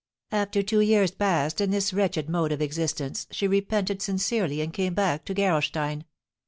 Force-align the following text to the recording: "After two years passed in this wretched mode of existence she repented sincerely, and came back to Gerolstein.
"After 0.31 0.63
two 0.63 0.79
years 0.81 1.11
passed 1.11 1.61
in 1.61 1.69
this 1.69 1.93
wretched 1.93 2.27
mode 2.27 2.51
of 2.51 2.59
existence 2.59 3.27
she 3.29 3.47
repented 3.47 4.01
sincerely, 4.01 4.59
and 4.61 4.73
came 4.73 4.95
back 4.95 5.25
to 5.25 5.35
Gerolstein. 5.35 6.05